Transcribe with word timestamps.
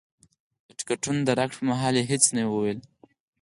د 0.67 0.69
ټکټونو 0.77 1.21
د 1.25 1.29
راکړې 1.39 1.55
پر 1.57 1.65
مهال 1.71 1.93
یې 1.99 2.03
هېڅ 2.11 2.23
نه 2.35 2.43
وو 2.47 2.59
ویلي. 2.63 2.83